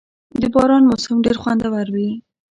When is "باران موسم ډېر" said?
0.53-1.37